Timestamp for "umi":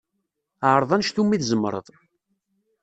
1.21-1.37